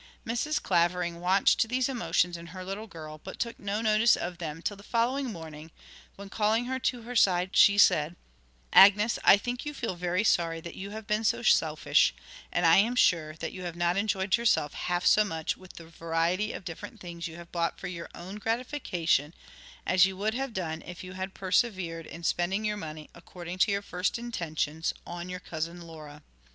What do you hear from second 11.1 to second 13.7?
so selfish, and I am sure that you